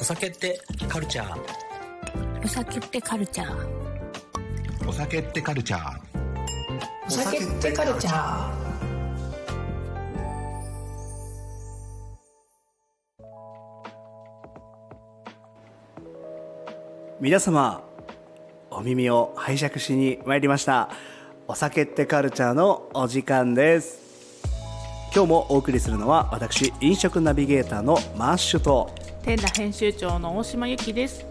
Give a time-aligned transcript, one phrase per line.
[0.00, 1.38] お酒ってカルチャー？
[2.42, 4.88] お酒ってカルチャー。
[4.88, 6.00] お酒ってカルチャー。
[7.06, 8.50] お酒ってカルチャー。
[17.20, 17.82] 皆様
[18.70, 20.88] お耳を拝借しに参りました。
[21.46, 24.00] お酒ってカルチャーのお時間です。
[25.14, 31.24] 今日もお送りするのは私飲食ナビゲーターのマッシュと天羅編集長の大島由紀です。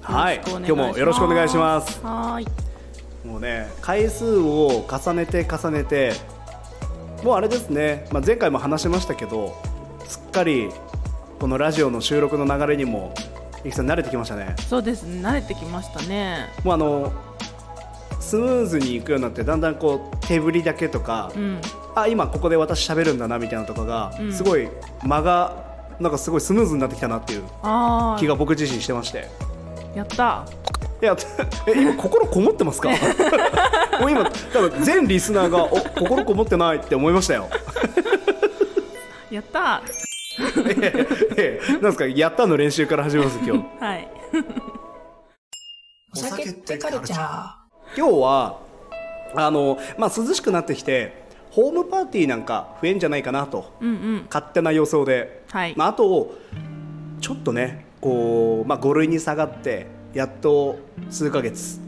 [0.00, 3.26] はい今日もよろしくお願いしますはーい。
[3.26, 6.12] もうね回数を重ねて重ねて
[7.24, 9.56] もうあれですね、まあ、前回も話しましたけど
[10.06, 10.68] すっかり
[11.40, 13.12] このラジオの収録の流れにも
[13.64, 15.20] ゆきさん慣れてきましたねそうですね。
[15.26, 16.48] 慣れてきましたね。
[16.62, 17.12] もうあの
[18.20, 21.60] スムーズにいくようになってだんだんこう手振りだけとか、うん。
[21.94, 24.68] あ今ここで私喋るんだなみたいなのとかが、うんすごい
[25.02, 25.65] 間が
[26.00, 29.28] なんかすごいスムーズになってきたなっていうあ気が僕自身してまして。
[29.94, 30.44] あ、やった。
[31.02, 31.14] い や
[31.66, 32.88] え今心こもってますか？
[34.00, 37.48] もう今多分全リスナーがお心こもってないって思いましたよ。
[39.30, 39.82] やった。
[41.36, 43.64] ええなんですかやったの練習から始めます今日。
[43.84, 44.08] はい。
[46.14, 47.20] お酒ってカルチャー。
[47.96, 48.58] 今日は
[49.34, 51.25] あの、まあ、涼しくなってきて
[51.56, 53.72] ホームパーティーなんか増えんじゃないかなと。
[53.80, 54.26] うんうん。
[54.26, 55.72] 勝手な予想で、はい。
[55.74, 56.36] まあ、あと
[57.22, 61.80] ちょっとねこう、まあ、5類に下がってやっと数ヶ月。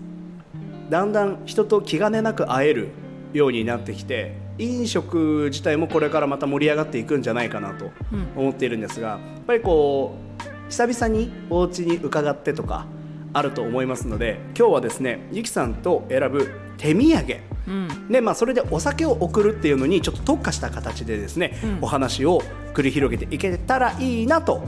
[0.89, 2.89] だんだん人と気兼ねなく会える
[3.35, 8.29] ようになってきて飲食自体もこれからまた盛り上がっていくんじゃないかなとうん。
[8.45, 12.87] 思っているんですが、やっぱりこう久々にお家に伺ってとか
[13.35, 18.09] あると思いますので今日はですねゆきさんと選ぶ手土産うん。
[18.09, 22.43] でまあ、それでお酒を送るっていうのにちょっと特化した形でですね、うんお話を
[22.75, 24.63] 繰り広げていけたらいいなと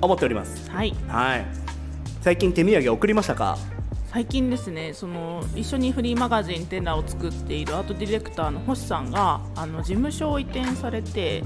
[0.00, 0.70] 思っております。
[0.70, 0.94] はい。
[1.08, 1.46] はい
[2.22, 3.58] 最近手土産送りましたか？
[4.06, 11.42] 最近ですね、その一緒にフリーマガジンテンラーを作っているアートディレクターの星さんがあの事務所を移転されて。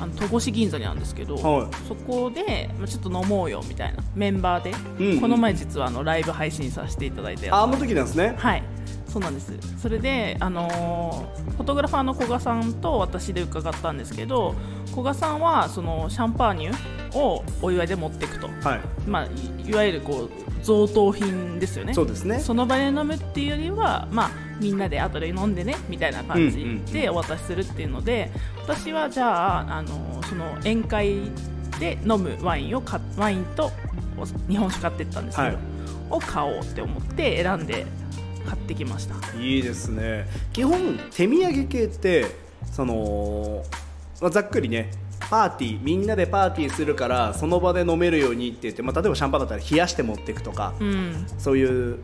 [0.00, 8.64] あの戸越銀座にあるんですけど、はいそこでまあちょっと飲もうよみたいなメンバーで、うんこの前実はあのライブ配信させていただいてああの時なんですねはい、
[9.12, 9.52] そうなんです。
[9.78, 14.54] それで、あのーフォトグラファーの古賀さんと私で伺ったんですけど、
[14.90, 18.80] 古賀さんはそのシャンパーニュをお祝いで持っていくと、はい。
[19.06, 21.92] まあいいわゆるこう贈答品ですよね。
[21.94, 22.40] そうですね。
[22.40, 24.30] その場で飲むっていうよりは、まあ、
[24.60, 28.30] みんなで後で飲んでねみたいな感じでお渡しするっていうので、
[28.62, 31.16] 私はじゃあ、あのーその宴会
[31.78, 33.70] で飲むワインをかワインと
[34.16, 35.58] お日本酒買ってったんですけど、はい。
[36.10, 37.86] を買おうって思って選んで
[38.46, 39.14] 買ってきました。
[39.38, 40.26] いいですね。
[40.52, 42.26] 基本手土産系って
[42.72, 43.64] その、
[44.20, 44.90] まあ、ざっくりね
[45.30, 51.26] パーティーみんなでパーティーするからその場で飲めるようにって言って、まあ、例えばシャンパンだったら冷やして持っていくとか、うん。
[51.38, 51.98] そういう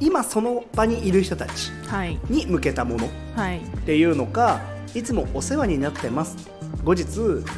[0.00, 2.18] 今その場にいる人たちはい。
[2.28, 3.58] に向けたものはい。
[3.58, 6.36] っていうのかいつもお世話になってます。
[6.84, 7.06] 後日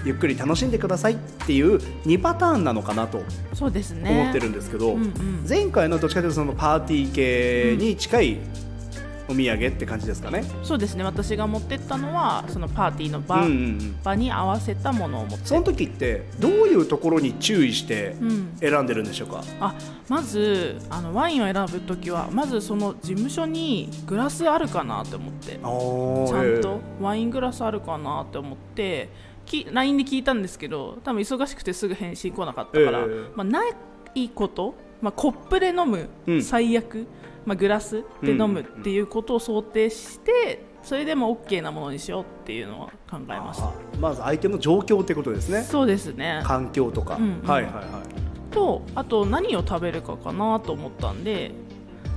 [0.04, 1.14] ゆっくり楽しんでください。
[1.14, 1.76] っていう
[2.06, 3.22] 2パターンなのかなと
[3.58, 5.44] 思ってるんですけど、うんうん。
[5.48, 8.38] 前回のどっちかというとそのパーティー系に近い
[9.30, 10.44] お土産って感じですかね。
[10.62, 11.04] そうですね。
[11.04, 13.96] 私が持ってったのはそのパーティーの場,、うんうんうん。
[14.02, 15.46] 場に合わせたものを持って。
[15.46, 18.56] その時ってどういうところに注意してうん。
[18.58, 19.74] 選んでるんでしょうか、あ
[20.08, 25.52] まずあのワインを選ぶ時はまずその事務所にグラスあるかなって思って。
[25.52, 29.08] ちゃんとワイングラスあるかなって思って
[29.46, 33.30] き LINE で聞いたんですけど多分忙しくてすぐ返信来なかったから、ええ。
[33.34, 33.62] まあ、な
[34.14, 36.42] いこと、まあ、コップで飲む、うん。
[36.42, 37.06] 最悪、
[37.46, 43.66] まあ、グラスで飲むっていうことを想定してそれでも OK なものにしようっていうのは考えました。
[43.66, 45.62] あまず相手の状況ってことですね。
[45.62, 46.42] そうですね。
[46.44, 47.48] 環境とか、うんうん。
[47.48, 47.84] はいはいはい。
[48.50, 51.52] とあと何を食べるかかなと思ったんで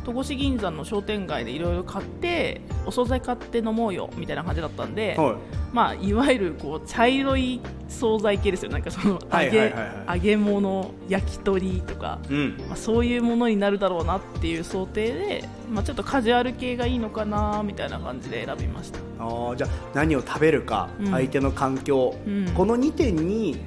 [0.03, 5.36] 戸越銀座の商店街でいろいろ買ってお惣菜買って飲もうよみたいな感じだったんで、はい。
[5.74, 8.72] まあ、いわゆるこう茶色い惣菜系ですよ。
[8.72, 9.74] なんかその揚げ,、
[10.08, 12.57] 揚げ物焼き鳥とか、うん。
[12.68, 19.00] まあ、そういうものになるだろうなっていう想定で、まあ、ちょっとカジュアル系がいいのかなみたいな感じで選びました。
[19.19, 21.12] あーじゃあ何を食べるか、うん。
[21.12, 22.50] 相手の環境、うん。
[22.54, 23.57] この2点に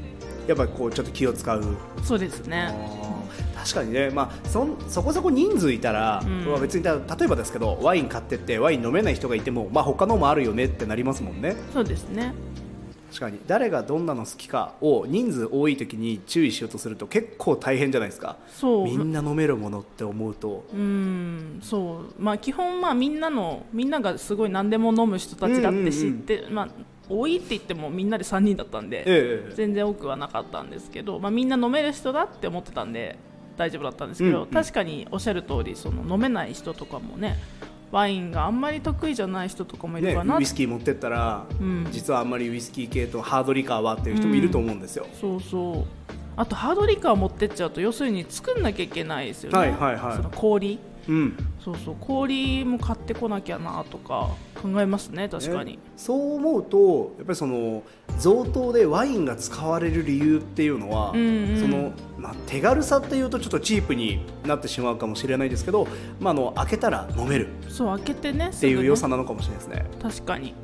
[0.46, 1.76] やっぱりこうちょっと気を使う。
[2.04, 2.72] そうですね
[3.66, 6.44] 確かにね、まあ、そんそこそこ人数いたら、うん。
[6.44, 11.56] まあ別にた例えばですけどワイン買ってってワイン飲めない人がいても、まあ、他のもあるよねってなりますもんね。
[11.72, 12.32] そうですね。
[13.08, 13.40] 確かに。
[13.46, 18.36] 誰がどんなの好きかを人数多い時に注意しようとすると結構大変じゃないですか。
[18.48, 18.84] そう。
[18.84, 20.64] みんな飲めるものって思うと。
[20.72, 21.58] うん。
[21.62, 22.22] そう。
[22.22, 26.68] まあ基本まあみんなのみんながすごい何でも飲む人たちだって知って、まあ
[27.08, 29.54] 多いって言ってもみんなで3人だったんで、ええ。
[29.54, 33.18] 全然多くはなかったんですけど、まあ、みんな飲める人だって思ってたんで
[33.56, 34.50] 大丈夫だったんですけど、うんうん。
[34.50, 37.38] 確かにおっしゃる通りその飲めない人とかもね
[37.92, 40.36] ワインがあんまり得意じゃない人とかもいるね、かな。
[40.36, 41.86] ウイスキー持ってったら、ん。
[41.92, 46.05] 実はあんまりウイスキー系とハードリカーはっていう人もいると思うんですよ、そうそう
[46.36, 50.16] あとハードリカー持ってっちゃうと要するに作んなきゃいけないですよね、はいはいはい。
[50.16, 50.78] その氷。
[51.08, 51.36] うん。
[51.64, 51.96] そうそう。
[52.00, 54.30] 氷も買ってこなきゃなとか
[54.60, 55.78] 考えますね確かに、ね。
[55.96, 57.82] そう思うとやっぱりその
[58.18, 61.60] 贈答でワインが使われる理由っていうのは、うんうん。
[61.60, 65.86] そのまあ、手軽さっていうとちょっとチープになってしまうかもしれないですけど、
[66.18, 67.48] まあ、あの開けたら飲める。
[67.68, 69.86] そう開けてねっっていう良さなのかもしれないですね。
[70.02, 70.54] 確かに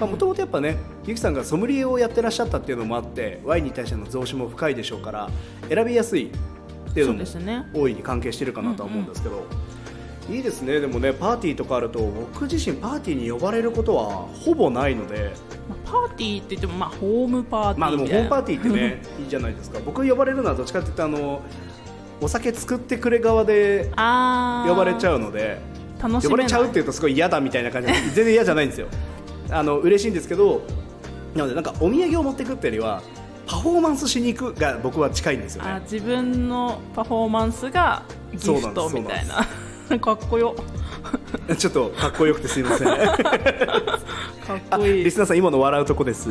[0.00, 0.76] もともとやっぱね
[1.06, 5.30] ゆきさんがソムリエをやってらっしゃったっていうのもあってワインに対しての増資も深いでしょうから
[5.68, 7.66] 選びやすいっていうのもですね。
[7.72, 9.44] 大いに関係してるかなとは思うんですけど、
[10.30, 10.80] いいですね。
[10.80, 15.32] でもねパーティーとかあると僕自身パーティーに呼ばれることはほぼないので。
[15.68, 19.78] まあパーティーって言ってもまあホームパーティーまあでもホームパーティーってね いいじゃないですか。
[19.84, 21.42] 僕呼ばれるのはどっちかっていうとあの
[22.20, 25.58] お酒作ってくれ側で呼ばれちゃうので。
[26.02, 28.88] 楽しめない呼ばれちゃうっていうとすごい嫌だみたいな感じで全然嫌じゃないんですよ
[29.50, 30.62] あの嬉しいんですけど
[31.34, 33.02] なのでなんかお土産を持ってくっていうよりは
[33.46, 35.70] パフォーマンスしに行くが僕は近いんですよね。
[35.70, 38.02] あ自分のパフォーマンスが
[38.32, 39.46] ギフトみたいな。
[39.98, 40.54] かっこよ。
[41.58, 42.86] ちょっとかっこよくてすいません。
[42.88, 45.04] かっあこいい。
[45.04, 46.30] リスナーさん今の笑うとこです。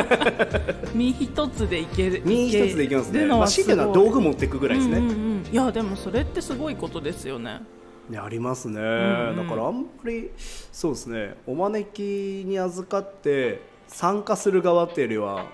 [0.94, 3.26] 身一つでいける身一つでいきますね。
[3.26, 3.66] まあ強い。
[3.68, 5.44] て言うのは道具持っていくぐらいですね、うんうんうん。
[5.52, 7.60] いやでもそれってすごいことですよね
[8.08, 9.36] ねありますね、んうん。
[9.36, 11.36] だからあんまりそうですね。
[11.46, 15.46] お招きに預かって参加する側っていうよりは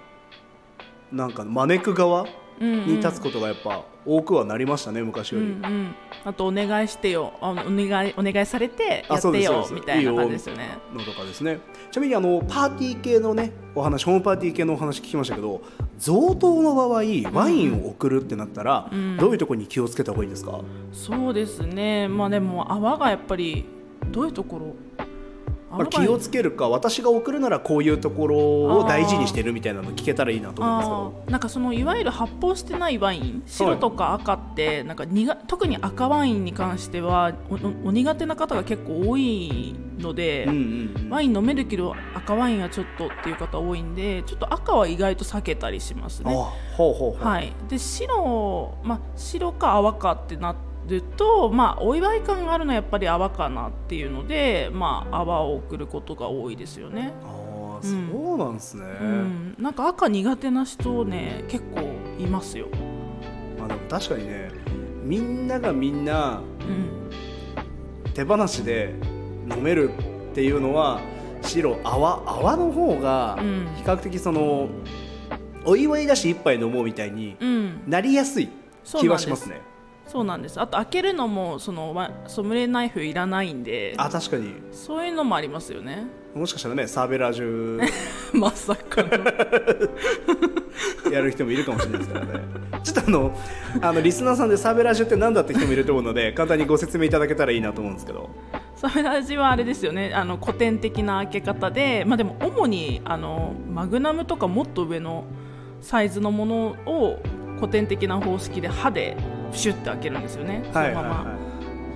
[1.12, 2.26] なんか招く側
[2.60, 5.94] に立つことがやっぱ多くはなりましたね昔ようり、んうん。
[6.24, 7.34] あとお願いしてよ。
[7.42, 10.78] あお願いお願いされてやってよみたいな感じですよね。
[10.94, 11.58] のとかですね。
[11.90, 15.62] ちなみにあのパーティー系のねお話ホームパーティー系のお話聞きましたけど
[15.98, 16.88] 贈答の場合
[17.32, 19.18] ワインを送るってなったら、ん。
[19.18, 20.60] どういうところに気をつけた方がいいですか、
[20.92, 22.08] そうですね。
[22.08, 23.66] まあでも泡がやっぱり
[24.10, 24.74] どういうところ
[25.70, 30.90] まあ、気をつけるか私が送るならこういうところを大事にしてるみたいなの聞けたらいいなと思うんですけ
[31.26, 31.32] ど。
[31.32, 37.34] なんかそのいわゆる発泡してないワイン白とか赤ってなんか苦特に赤ワインに関しては
[37.84, 41.10] お苦手な方が結構多いので、うんうんうん。
[41.10, 46.32] ワイン飲めるけど赤ワインはちょっとっていう方多いんでちょっと赤は意外と避けたりしますね。
[46.32, 46.34] あ
[46.76, 50.54] ほうほうほう、はい、で白、まあ、白か泡かってな
[50.88, 57.12] ると、まあ、お祝い感があるのはやっぱり泡かなっていうので、まあ、泡を送ることが多いですよね。
[57.24, 61.82] あそうなんですね、うん、なんか赤苦手な人ね結構
[62.18, 62.66] いますよ。
[63.58, 64.50] まあ、でも確かにね
[65.04, 67.10] みんながみんなうん、
[68.14, 68.94] 手放しで
[69.48, 69.90] 飲める
[70.30, 71.00] っていうのは
[71.42, 73.68] 白泡泡の方がうん。
[73.76, 74.68] 比較的その、
[75.64, 78.48] お祝いだし一杯飲もうみたいにうん、なりやすい
[78.84, 79.60] 気はしますね
[80.08, 80.58] そうなんです。
[80.58, 84.54] あと開けるのもそのわソムリエナイフいらないんであ確かに。
[84.72, 86.06] そういうのもありますよね。
[86.34, 87.80] もしかしたらねサーベラージュ。
[88.32, 89.10] まさかの。
[91.12, 92.32] やる人もいるかもしれないですからね。
[92.82, 93.38] ちょっとあの
[93.82, 98.30] あのリスナーさんでサーベラージュって何だって人もいると思うので簡単にご説明いただけたらいいなと思うんですけど。
[98.76, 100.12] サメラジはあれですよね。
[100.14, 105.24] あの古典的な開け方で、まあ、でも主にあのマグナムとかもっと上の
[105.82, 107.20] サイズのものを
[107.56, 109.16] 古典的な方式で歯で
[109.52, 111.48] シュッて開けるんですよね、はいはいそのままは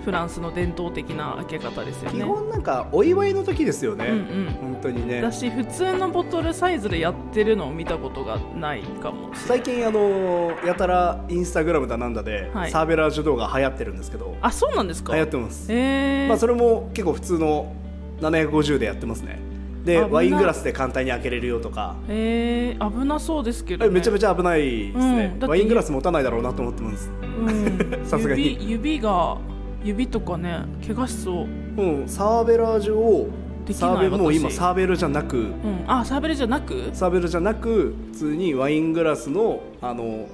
[0.04, 2.25] フランスの伝統的な開け方ですよい、基ね。
[2.25, 4.18] 本なんかお祝いの時ですよね、うんう
[4.50, 4.56] ん。
[4.61, 5.21] 本当にね。
[5.21, 12.73] だし普通のボトルサイズでやってるのを見たことがないかも最近あのやたらインスタグラムだなんだで、はい。
[12.73, 14.37] サーベラージュ動画流行ってるんですけど。
[14.40, 15.12] あそうなんですか。
[15.14, 16.26] 流行ってます、えー。
[16.26, 17.73] まあ、それも結構普通の
[18.21, 19.38] 750でやってますね
[19.85, 21.97] でワイングラスで簡単に開けれるよとか。
[22.09, 27.11] えー危なそうですけど、ね、めちゃめちゃ危ないですね、うんワイングラス持たないだろうなと思ってます。
[27.39, 28.53] うん さすがに。
[28.53, 29.37] 指指が
[29.85, 31.47] 指とかね怪我しそう、
[31.81, 33.29] うんサーベラージュを
[33.67, 34.37] できないサーベルもう私。
[34.37, 35.37] 今サーベルじゃなく。
[35.39, 35.55] うん、
[35.87, 36.91] あサーベルじゃなく？
[36.93, 40.27] サーベルじゃなく普通にワイングラスのあの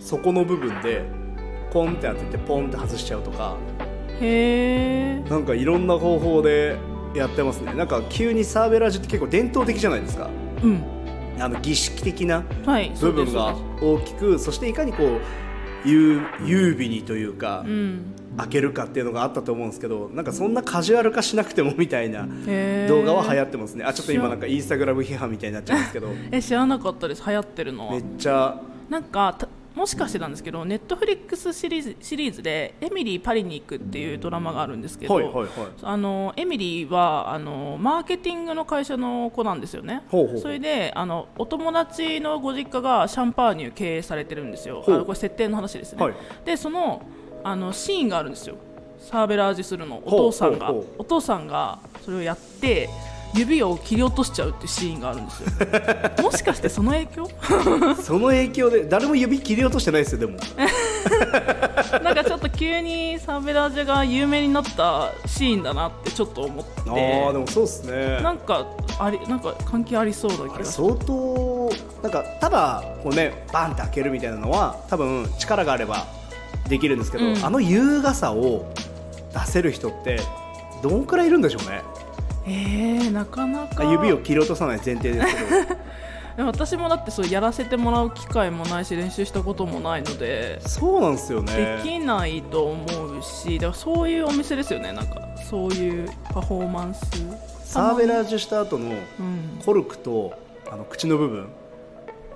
[0.00, 1.02] 底の部分で
[1.72, 3.56] ポンって当ててポンって外しちゃうとか。
[4.20, 6.76] へえなんかいろんな方法で
[7.14, 7.72] やってますね。
[7.74, 10.28] なんか急にサーベラージュって結構伝統的じゃないですか。
[10.62, 10.82] うん。
[11.40, 18.14] あの儀式的なはい部分が大きくそしていかにこう優優美にというか、うん。
[18.36, 22.28] 開けるかっていうのがあったと思うんですけどなんかそんなカジュアル化しなくてもみたいな
[22.86, 23.84] 動画は流行ってますね。
[23.84, 26.08] あちょっと今なんかインスタグラム批判みたいになっちゃうんですけど。
[26.30, 27.22] え知らなかったです。
[27.26, 27.92] 流行ってるのは。
[27.92, 28.60] めっちゃ。
[28.88, 29.48] なんかた
[29.78, 35.48] もしかしてなんですけど Netflix シリーズシリーズで「エミリー・パリに行く」っていうドラマがあるんですけど、はいはいはい。
[35.82, 40.02] あのエミリーはあのマーケティングの会社の子なんですよね。
[40.08, 40.40] ほうほうほう。
[40.40, 44.82] それであのお友達のご実家がシャンパーニュ経営されてるんですよ。
[44.84, 46.14] あのこれ設定の話ですね、はい。
[46.44, 47.02] でその
[47.44, 48.56] あのシーンがあるんですよ。
[48.98, 50.02] サブラージュするの。
[50.04, 50.74] お父さんが。
[50.98, 52.88] お父さんがそれをやって
[53.34, 55.48] 指を切り落としちゃうってシーンがあるんですよ。
[56.22, 57.28] もしかしてその影響？
[58.02, 60.38] その影響で誰も指切り落としてないですよでも。
[62.02, 66.70] なんかちょっと急にサーベラージュが有名になったシーンだなってちょっと思って。
[66.90, 68.20] ああでもそうですね。
[68.22, 68.66] なんか
[68.98, 71.70] ありなんか関係ありそうな気あがするれ相当
[72.02, 76.06] なんかただこうねバンって開けるみたいなのは多分力があれば
[76.68, 77.44] できるんですけど、うん。
[77.44, 78.66] あの優雅さを
[79.32, 80.20] 出せる人って
[80.82, 81.82] どんくらいいるんでしょうね
[82.48, 83.84] えー、なかなか。
[83.84, 85.74] 指を切り落とさない前提ですけど。
[86.36, 90.60] で も私もだってそうやらせてもらう機会もないし練習したこともないので。
[90.60, 91.80] そうなんですよね。
[91.82, 95.20] できないと思うしだからそういうお店ですよねなんか。
[95.48, 97.00] そういうパフォーマンス。
[97.64, 98.90] サーベラーージュした後のう
[99.22, 99.60] ん。
[99.64, 100.32] コルクと
[100.70, 101.48] あの口の部分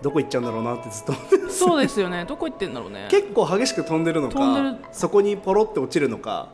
[0.02, 1.14] どこ行っちゃうんだろうなってずっと
[1.49, 2.25] そうですよね。
[2.25, 3.07] どこ行ってんだろうね。
[3.09, 4.75] 結構激しく飛んでるの飛んでる。
[4.75, 6.49] かそこにポロって落ちるのか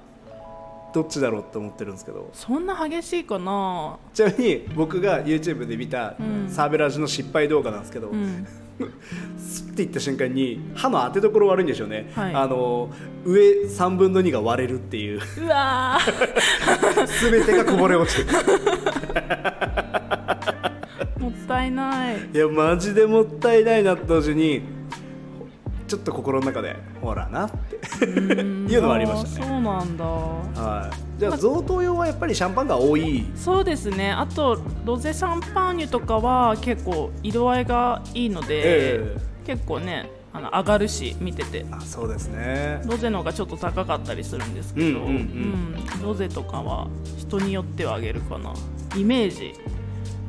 [0.93, 2.31] どっちだろうって思ってるんですけど。
[2.33, 3.99] そんな激しいかな？
[4.15, 6.49] ちなみに僕が YouTube で見たうん。
[6.49, 8.47] サーベラージュの失敗動画なんですけど、うん。
[9.39, 12.35] スッていった瞬間に歯の当てどころ悪いんでしょうね、はい。
[12.35, 12.91] あの
[13.25, 15.21] 上3分の2が割れるっていう。
[15.43, 17.07] うわー。
[17.31, 18.33] 全てがこぼれ落ちて
[21.19, 22.17] もったいない。
[22.33, 24.63] いやマジでもったいないなって同時に
[25.89, 29.47] ちょっと心の中でほらなっていうのはありましたね。
[29.47, 30.05] そうなんだ。
[30.05, 33.25] はい、じゃあ贈答用はやっぱりシャンパンが多い。
[33.35, 34.13] そうですね。
[34.13, 39.17] あとロゼシャンパーニュとかは結構色合いがいいので、え
[39.47, 41.65] 結構ねあの上がるし見てて。
[41.71, 42.83] あそうですね。
[42.85, 45.15] ロゼの方がちょっと高かったりするんですけど、うんうんうん。
[45.97, 46.03] うん。
[46.03, 48.53] ロゼとかは人によっては上げるかな。
[48.95, 49.55] イメージ。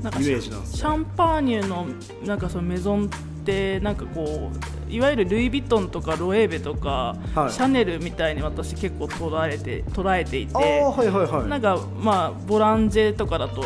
[0.01, 0.77] なんかイメージなんですね。
[0.77, 1.85] シャンパーニュの
[2.25, 3.07] なんかそのメゾンっ
[3.43, 7.51] てなんかこういわゆるルイ・ヴィトンとかロエーベとか、はい。
[7.51, 10.61] シャネルみたいに私結構捉えて捉えていては
[11.03, 11.47] いはいはい。
[11.47, 13.63] なんかまあボランジェとかだと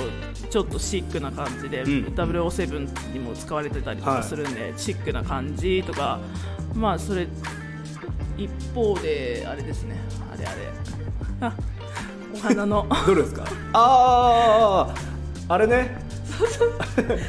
[0.49, 2.05] ちょっとシックな感じで、うん。
[2.15, 6.19] W07 にも使われてたりとかするんで、シックな感じとか
[6.75, 7.27] まあそれ
[8.37, 9.95] 一方であれですね。
[10.33, 10.57] あれあれ。
[11.41, 11.53] あ
[12.35, 12.87] お花の。
[13.05, 13.43] どれですか？
[13.73, 14.87] あ
[15.49, 16.02] ああれね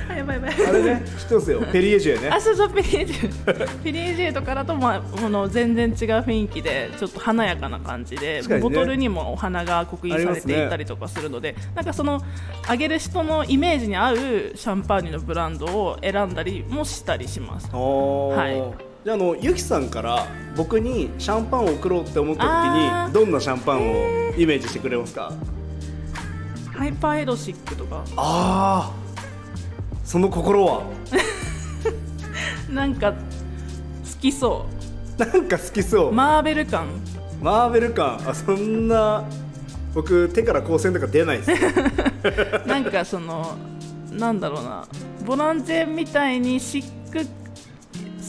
[0.08, 0.66] あやばいやばい。
[0.68, 1.62] あれね知ってますよ。
[1.72, 2.28] ペリエジュエね。
[2.30, 8.58] あそうそうペリエジュペリエジュとかだと、まあ、この全然違う雰囲気でちょっと華やかな感じで、ね。
[8.58, 12.20] ボトルにもお花が刻印されていたりとかするので、なんかその
[12.66, 17.68] あげる人のイメージに合うシャンパーニュのブランドを選んだりもしたりします。
[17.70, 18.84] はい。
[19.04, 25.30] じゃああのゆきさんから僕にシャンパンを送ろうって思った時にどんなシャンパンをイメージしてくれますか？
[26.76, 28.04] ハイパーエロシックとか。
[28.16, 28.92] ああ
[30.04, 30.82] その心は？
[32.68, 33.16] なんか好
[34.20, 34.66] きそ
[35.16, 36.08] なんか好きそう。
[36.08, 36.88] うマーベル感。
[37.40, 38.20] マーベル感？
[38.28, 39.24] あそんな
[39.94, 41.50] 僕手から光線とか出ないです。
[42.66, 43.56] なんかその
[44.10, 44.86] なんだろうな。
[45.24, 47.26] ボランジェみたいにシック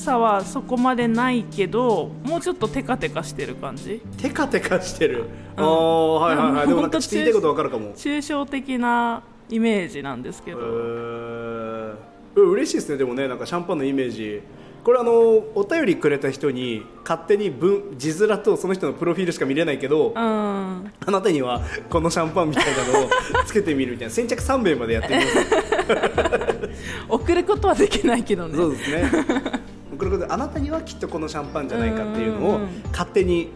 [0.05, 4.01] さはそこまでないけどもうちょっとテカテカしてる感じ？
[4.17, 5.25] テカテカしてる、
[5.57, 5.63] うん。
[5.63, 6.67] ああはいはいはい。
[6.69, 7.93] でもなんかちょっと言いたいことわかるかも。
[7.93, 11.95] 抽象的なイメージなんですけえど、ー、
[12.35, 14.41] 嬉しいですねでもねなんかシャンパンのイメージ。
[14.83, 15.11] これあの
[15.55, 20.15] お便りくれた人に勝手に文字面とその人のプロフィールしか見れないけど、うん。
[20.15, 23.09] あなたにはこのシャンパンみたいなのを
[23.47, 24.13] つけてみるみたいな。
[24.13, 25.37] 先着3名までやってみます。
[27.09, 28.55] 送ることはできないけどね。
[28.55, 29.11] そうですね
[30.35, 32.59] あなたにはきっとこのシャンパンじゃないかっていうのを
[32.91, 33.51] 勝手に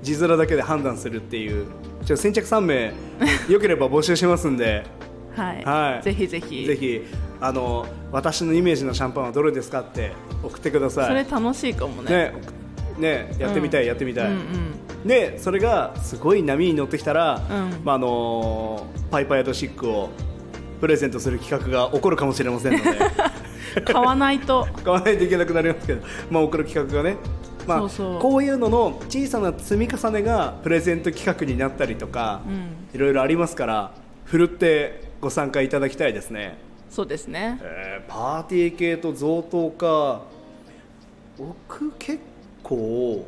[0.00, 1.66] 字面だけで判断するっていう。
[2.06, 2.94] ちょ先着3名
[3.50, 4.84] よければ募集しますんで。
[5.36, 6.02] はい、はい。
[6.02, 6.64] ぜひぜひ。
[6.64, 7.02] ぜひ
[7.38, 11.08] あの私のイメージのシャンパンはどれですかって送ってください。
[11.08, 12.32] それ楽しいかもね。
[12.98, 13.88] ねねやってみたい、うん。
[13.88, 14.36] やってみたい、うんう
[15.04, 15.06] ん。
[15.06, 17.84] でそれがすごい波に乗ってきたら、うん。
[17.84, 20.08] まああのパイパイとシックを
[20.80, 22.98] プレゼントする企画が起こるかもしれませんので
[23.84, 24.66] 買わないと。
[24.84, 27.16] 買わないといけなくなりますけど、まあ、送る企画がね、
[27.66, 28.20] まあ、そうそう。
[28.20, 32.76] こういうのの小さな積み重ねがプレゼント企画になったりとか、うん。
[32.94, 33.92] いろいろありますから
[34.24, 36.58] ふるってご参加いただきたいですね、
[36.90, 37.58] そうですね。
[37.62, 40.22] えーパーティー系と贈答か。
[41.38, 42.20] 僕結
[42.62, 43.26] 構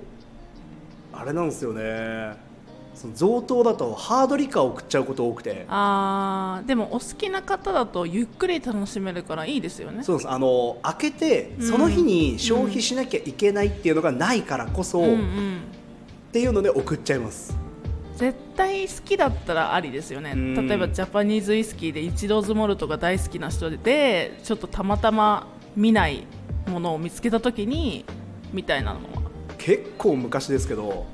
[1.13, 2.37] あれなんですよね
[2.99, 5.65] その贈答だとハードリカーを送っちゃうこと多くて。
[5.69, 10.03] あーでもお好きな方だとゆっくり楽しめるからいいですよね。
[10.03, 10.29] そうです。
[10.29, 11.67] あの開けてうん。
[11.69, 15.61] その日に消費しなきゃいけないっていうのがないからこそ、うんうっん
[16.33, 17.57] ていうので送っちゃいます。
[18.17, 20.33] 絶対好きだったらありですよね。
[20.33, 20.67] うん。
[20.67, 26.27] 例えばジャパニーズウイスキーでイチローズモルトが大好きな人でちょっとたまたま見ない
[26.67, 28.05] ものを見つけた時に
[28.53, 29.31] みたいなのは。
[29.57, 31.07] 結構昔ですけど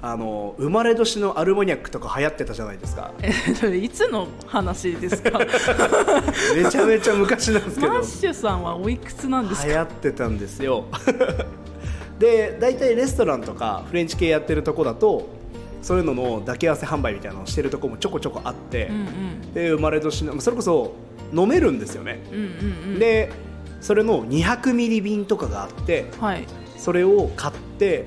[0.00, 3.12] あの生まれ年のアルモニャックとか流行ってたじゃないですか。
[3.20, 3.30] え
[3.76, 5.40] いつの話ですか？
[6.54, 7.92] めちゃめちゃ昔なんですけど。
[7.92, 9.66] マッシュさんはおいくつなんですか？
[9.68, 10.84] 流行ってたんですよ。
[12.18, 15.28] で大体レストランとかフレンチ系やってるとこだと
[15.82, 19.52] そういうのの抱き合わせ販売みたいなのをしてるとこもちょこちょこあって、うんうん。
[19.54, 20.94] で生まれ年のそれこそ
[21.32, 22.44] 飲めるんですよね、うんうん
[22.94, 22.98] うん。
[22.98, 23.30] で
[23.80, 26.44] それの200ミリ瓶とかがあってはい。
[26.76, 28.06] それを買って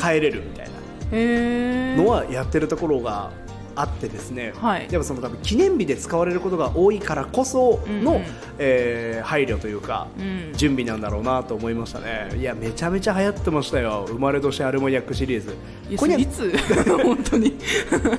[0.00, 0.72] 帰れるみたいな
[1.12, 3.30] のはやってるところが
[3.74, 4.88] あってですね、はい。
[4.88, 8.24] でもその多分記念日で使われることが多いからこその、うんうん。
[8.58, 10.52] えー配慮というか、うん。
[10.54, 12.30] 準備なんだろうなと思いましたね。
[12.36, 14.04] いやめちゃめちゃ流行ってましたよ。
[14.08, 15.54] 生まれ年アルモニャックシリーズ。
[15.88, 16.52] いやコニャいつ？
[17.04, 17.52] 本当に。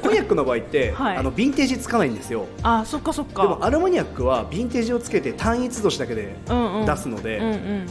[0.01, 1.17] コニャックの場合って、はい。
[1.17, 2.45] あのヴィンテージつかないんですよ。
[2.63, 3.41] あそっかそっか。
[3.41, 6.85] でもアルモニャックはヴィンテージをつけて単一年だけでうんうん。
[6.85, 7.85] 出すので、うんうん。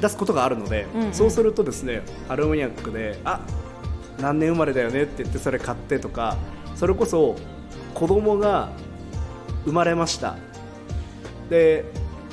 [0.00, 1.12] 出すことがあるので、うんうん。
[1.12, 3.40] そうするとですねアルモニャックであ
[4.20, 6.36] 何年生まれだよねって言ってそれ買ってとか
[6.74, 7.36] それこそ
[7.94, 8.70] 子供が
[9.64, 10.36] 生まれました。
[11.50, 11.84] で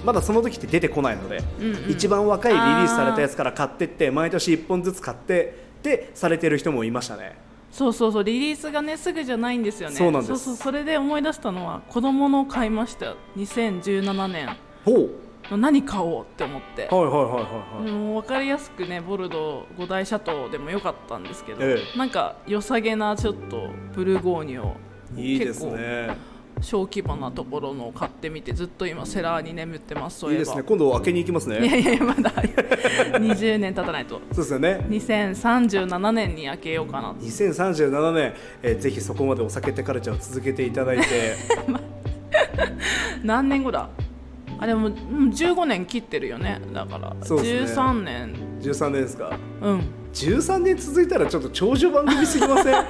[0.04, 1.92] まだその時って出てこないので、うんうん。
[1.92, 7.38] 一番若いリリースされたやつから買ってって毎年1本ずつ買ってでされてる人もいましたね。
[7.72, 9.96] そうそうそうリリースがねすぐじゃないんですよね。
[9.96, 10.28] そうなんです。
[10.28, 13.16] そうそうそれで思い出したのは子供の買いましたよ。
[13.38, 14.50] 2017年。
[14.84, 14.96] ほう。
[14.96, 15.23] の
[15.58, 16.24] 何買おう？
[16.24, 16.88] って思って。
[16.88, 17.40] はいはいはいは
[17.82, 24.76] いはい、もう分かりやすくねボルドー五大シャトーでもよかったんですけど、えなんか良さげなちょっとブルゴーニュを
[25.16, 30.40] いいです結ね構小規模なところのを買ってみてずっと今セラーに眠ってますそういえば。
[30.40, 30.64] いいですね。
[30.64, 31.60] 今度開けに行きますね。
[31.60, 32.32] いやいやいやまだ。
[32.32, 34.22] 20年経たないと。
[34.32, 34.86] そうですよね。
[34.90, 37.14] 2037年に開けようかな。
[37.14, 41.36] 2037年、えーぜひそこまでお酒ってカルチャーを続けていただいて。
[43.24, 43.90] 何年後だ？
[44.60, 44.94] あでもうん
[45.30, 46.62] 15年切ってるよね。
[46.74, 47.16] だから、ね。
[47.22, 48.36] 13年。
[48.62, 49.38] 13年ですか？
[49.62, 49.82] うん。
[50.14, 52.76] 13年続いたらちょっと長寿番組すぎません？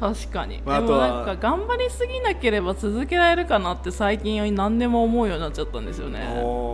[0.00, 6.18] 確かに、まあでもなんか頑張りすぎなければ続けられるかなって最近何でも思うようになっちゃったんですよね。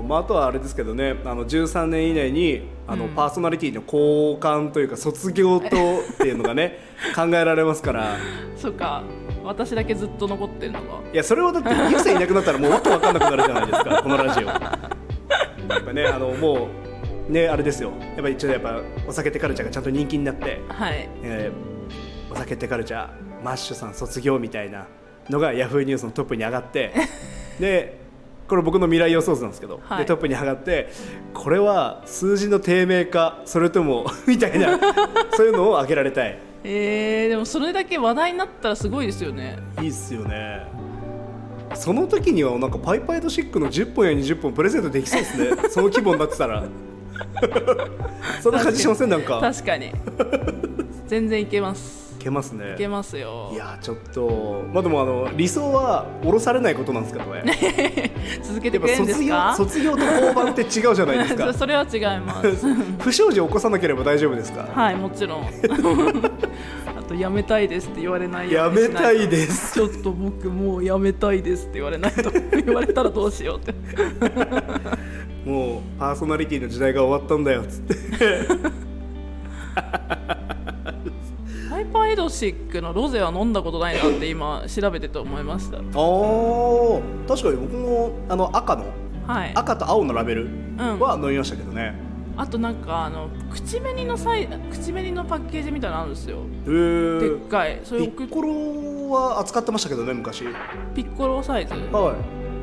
[0.09, 1.15] まあ、あとはあれですけどね。
[1.25, 3.11] あの13年以内にあの、うん。
[3.11, 5.71] パーソナリティの交換というか卒業とっ
[6.19, 6.79] ていうのがね
[7.15, 8.17] 考えられますから。
[8.57, 9.03] そっか
[9.51, 10.87] 私だけずっと残ってるのが。
[11.13, 14.47] いやそれはだってゆうさんいなくなったらもうわけわかんなくなるじゃないですか このラジオ。
[14.47, 16.69] やっぱねあのも
[17.29, 17.91] うねあれですよ。
[18.15, 21.09] やっぱり一応やっぱお酒ってカルチャーがちゃんと人気になってはい。
[21.23, 23.09] えーお酒ってカルチャー
[23.43, 24.87] マッシュさん卒業みたいな
[25.29, 26.93] のがヤフーニュースのトップに上がって
[27.59, 27.99] で
[28.47, 29.99] これ僕の未来予想図なんですけど、はい。
[29.99, 30.91] でトップに上がって
[31.35, 34.79] これは数字の低迷かそれとも みたいな
[35.33, 39.59] そういうのを挙げられたいえー、でもそれだけ話題になったらすごいですよね。
[39.81, 40.67] いいっすよね。
[41.75, 45.51] その時にはなんかパイパイドシックの10本や20本プレゼントできそうですね。
[45.71, 46.65] その規模になってたら。
[48.43, 49.09] そんな感じしません？
[49.11, 49.41] なんか。
[49.41, 49.93] 確かに。
[51.07, 51.99] 全然いけます。
[51.99, 52.75] いけますね。
[52.75, 53.51] いけますよ。
[53.53, 58.13] いやちょっとまあでもあの理想は降ろされないことなんですけどね。
[58.45, 61.53] 続けてくれるんです卒業か卒業と交番って違うじゃないですか。
[61.55, 62.67] それは違います。
[63.01, 64.69] 不祥事を起こさなければ大丈夫ですか？
[64.73, 65.45] はいもちろん。
[65.45, 69.75] あとやめたいですって言われないよやめたいです。
[69.75, 72.31] ちょっと僕もうやめたいですって言われないと
[72.65, 73.75] 言われたらどうしようって。
[75.45, 77.95] もうパーソナリティの時代が終わったんだよっつって
[81.93, 85.79] パーエドシックのロゼは飲んだことないなって今調べてて思いました。
[85.79, 88.87] あー確かに僕もあの赤の
[89.27, 89.53] はい。
[89.55, 91.95] 赤と青のラベルんは飲みましたけどね、
[92.37, 96.39] あとなんかあの口紅のサイ口紅のパッケージみたいなのあるんですよ。
[96.39, 97.21] へー。
[97.21, 97.81] でっかい。
[97.85, 100.45] それピッコロは扱ってましたけどね昔。
[100.47, 100.55] はい
[100.95, 101.75] ピッコロサイズ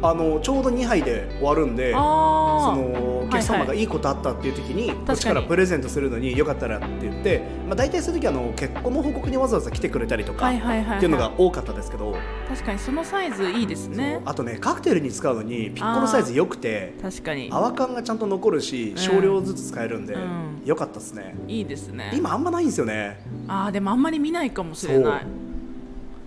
[0.02, 10.98] あのちょうど2杯で終わるんでそのお客様がいいことあったっていう時に、こっちからプレゼントするのによかったらって言って、まあ、大体そういう時あの結婚の報告にわざわざ来てくれたりとか、はいはいはいはい。
[10.98, 12.16] っていうのが多かったですけど。
[12.48, 14.22] 確かにそのサイズいいですね。
[14.26, 17.50] あとねカクテルに使うのにピッコロサイズ良くて確かに。
[17.52, 18.98] 泡感がちゃんと残るしん。
[18.98, 20.62] 少量ずつ使えるんで、うん。
[20.66, 21.36] 良かったですね。
[21.48, 22.12] いいですね。
[22.16, 23.20] 今あんまないんですよね。
[23.48, 25.47] ああでもあんまり見ないかもしれない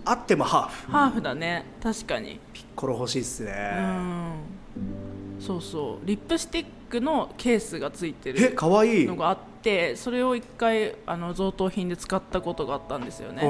[0.05, 0.91] あってもハーフ。
[0.91, 1.65] ハーフだね。
[1.81, 2.39] 確かに。
[2.53, 4.33] ピッコロ欲しいっすね、うん。
[5.39, 6.05] そうそう。
[6.05, 9.05] リップスティックのケースがついてえるかわいい。
[9.05, 13.43] のがあっってそれを一回あの贈答品で使ったことがあったんですよね、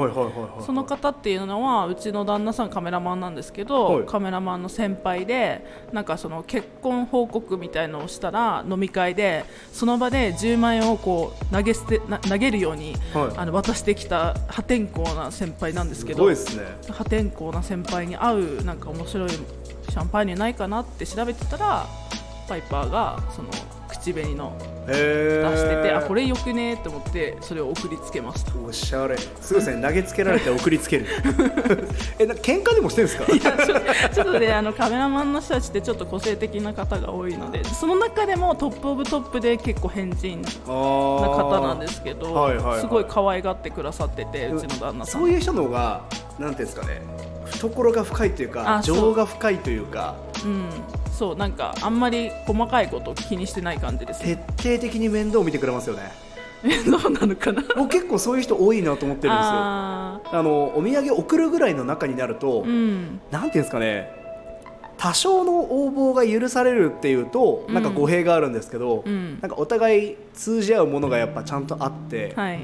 [0.60, 4.06] その方っていうのはうちの旦那さんカメラマンなんですけど、はい。
[4.06, 13.38] カメラマンの先輩でなんかその結婚報告みたいのをしたら飲み会でその場で10万円をこう投げ捨てな投げるように、はい。
[13.38, 16.64] あの渡してきた破天荒な先輩なんですけすどごいですね。
[16.90, 21.86] 破天荒な先輩に合うなんか面白いシャンパーニュないかなって調べてたら
[22.48, 23.48] パイパーがその
[23.88, 31.06] 口紅の出してて、あこれよくねと思ってそれを送りつけましたおしゃれすごいですね投げつけられて送りつける
[32.18, 46.02] えな喧嘩でもしてるんですかいやちょちょっとねあのカメラマンの人たちってちょっと個性的な方が多いのでその中でも top of top で結構変人な方なんですけど、はいはいはいすごい可愛がってくださっててうちの旦那さんそういう人の方が
[46.38, 47.00] なんていうんですかね
[47.46, 50.68] 懐が深いというか情が深いというかうん、
[51.22, 54.22] そうなんかあんまり細かいこと気にしてない感じです。
[54.22, 56.10] 徹底的に面倒を見てくれますよね。
[56.84, 57.62] どうなのかな？
[57.76, 59.52] 僕結構そういう人多いなと思ってるんですよ。
[59.52, 63.20] ああのお土産送るぐらいの中になると、ーうん。
[63.30, 64.10] なんていうんですかね。
[64.98, 69.38] 多少の応募が許されるっていうとなんか語弊があるんですけど、うん。
[69.40, 72.58] なんかお互い通じ合うものがやっぱちゃんとあって、はい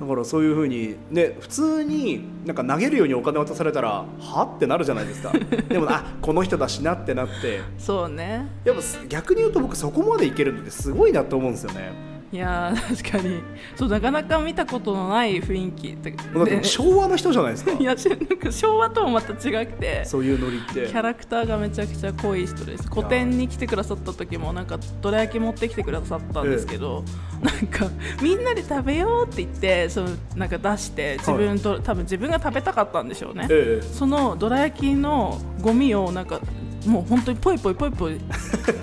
[0.00, 4.52] だからそういうふうにね普通になんか投げるようにお金渡されたらは？
[4.56, 5.32] ってなるじゃないですか。
[5.68, 7.60] でもあこの人だしなってなって。
[7.78, 8.48] そうね。
[8.64, 13.42] やっぱ逆に言うと僕そこまでいけるのってすごいなと思うんですよねいやー確かに。
[13.76, 16.14] そうなかなか見たことのない雰囲気って。
[16.62, 17.72] 昭和の人じゃないですか？
[17.78, 20.02] いやしなんか昭和ともまた違くて。
[20.06, 22.88] そういうノリってキャラクターがめちゃくちゃ濃い人です。
[22.88, 27.04] 個展に来てくださった時もなんかどら焼き持ってきてくださったんですけど、
[27.42, 27.88] なんか
[28.22, 33.86] みんなで食べようって言ってそのなんか出して自分と、多分自分が食べたかったんでしょうね、ええ。
[33.86, 36.40] そのどら焼きのゴミをなんか
[36.86, 38.20] もう本当にポイポイポイポイ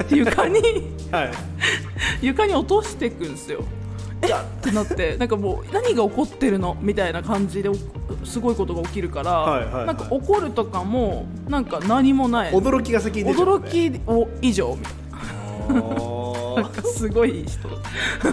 [0.10, 0.60] 床に
[1.12, 1.32] はい。
[2.22, 3.64] 床に落としていくんですよ。
[4.22, 4.28] え？
[4.28, 6.78] っってなってなんかもう何が起こってるの？
[6.82, 7.76] みたいな感じでお
[8.26, 9.86] すごいことが起きるから、はいはいはい。
[9.88, 12.52] なんか怒るとかもなんか何もない。
[12.52, 13.32] 驚きが先にね。
[13.32, 14.78] 驚きを以上。
[14.78, 14.94] みたい
[15.70, 16.62] あなー。
[16.62, 17.70] なんかすごいいい人。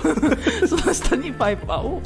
[0.67, 2.01] その下にパイパーを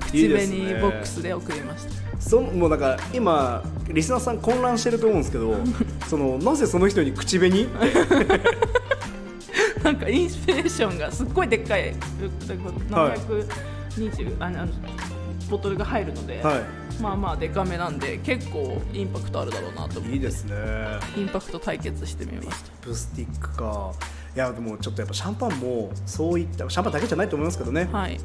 [0.00, 1.95] 口紅ボックスで送りました
[2.26, 5.54] そのもうなんか今リスナーさん混乱してると思うんですけど
[6.10, 7.68] そのなぜその人に口紅？
[9.84, 11.94] なんかインスピレーションがすっごいでっかい
[12.90, 14.66] 720、あの
[15.48, 16.60] ボトルが入るので、は
[17.00, 20.08] まあまあでかめなんで結構インパクトあるだろうなと思って。
[20.10, 20.56] いいいですね。
[21.16, 22.72] インパクト対決してみました。
[22.82, 23.92] ブスティックか。
[24.34, 28.18] いやでもちょっとやっぱシャンパンもそういったシャンパンだけじゃないと思いますけどね、はい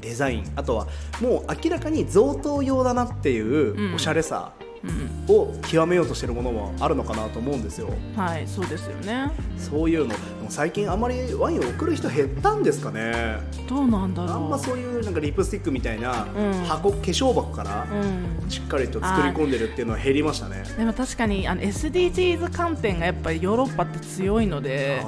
[0.00, 0.86] デザインあとは
[1.20, 3.94] もう明らかに贈答用だなっていううん。
[3.94, 5.34] おしゃれさうん。
[5.34, 7.88] を極めようとしてるものもあるのかなと思うんですよ。
[8.16, 9.30] はいそうですよね。
[9.58, 10.14] そういうの。
[10.14, 10.16] で
[10.48, 13.38] も最近あんまりワインを送る人減ったんですかね。
[13.68, 14.34] どうなんだろう。
[14.34, 16.64] あんまそういうなんかリップスティックみたいなうん。
[16.64, 18.50] 箱、化粧箱からうん。
[18.50, 20.64] しっかりと作り込んでるっていうのは減りましたね。
[20.76, 25.00] でも確かにあの SDGs 観点がやっぱりヨーロッパって強いので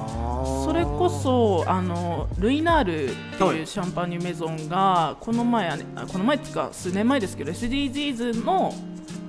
[0.65, 3.57] それこそあのルイナールってはい。
[3.57, 8.73] いうシャンパーニュメゾンがこの前あねあこの前っていうか数年前ですけど SDGs の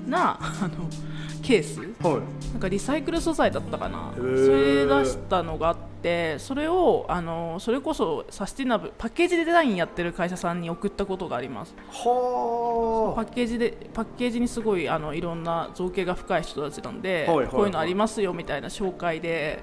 [0.06, 0.88] なあの
[1.42, 1.80] ケース？
[2.02, 2.50] はい。
[2.52, 4.12] なんかリサイクル素材だったかな。
[4.16, 11.74] それで出したのがあってそれをあのそれこそサスティナブルパッケージデザインやってる会社さんに送ったことがあります。
[11.90, 17.48] はパッケージでパッケージにすごいあのいろんな造形が深い人たちなんで、はいはいはい。
[17.48, 19.58] こういうのありますよみたいな紹介で。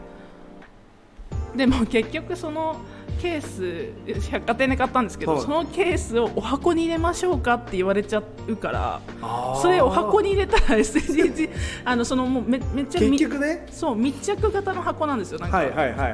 [1.55, 2.77] でも結局その
[3.19, 5.41] ケース百貨店で買ったんですけど、はい。
[5.41, 9.01] そのケースをお箱に入れましょうかって言われちゃうから
[9.61, 11.49] それを箱に入れたら SDGs
[11.85, 13.67] あのそのもうめめっちゃ結み局ね。
[13.71, 15.39] そう密着型の箱なんですよ。
[15.39, 16.05] なんか、はいはいはいは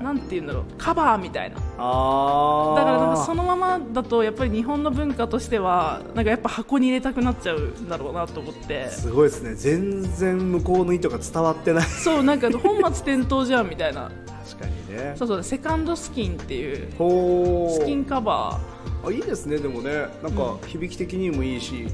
[0.00, 0.64] いなんていうんだろう。
[0.76, 1.56] カバーみたいな。
[1.78, 8.88] ああだからなんかそのままだとやっぱり日本の文化としてはなんかやっぱ箱に入れたくなっちゃうんだろうなと思って。
[8.88, 9.54] すごいですね。
[9.54, 11.84] 全然向こうの意図が伝わってない。
[11.84, 14.10] そうなんか本末転倒じゃんみたいな
[14.50, 15.14] 確かにね。
[15.16, 18.60] そうそうセカンドスキンっていうほスキンカバ
[19.04, 20.06] あいいですねでもね。
[20.22, 21.90] なんか響き的にもいいし、ー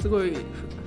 [0.00, 0.38] すごいフ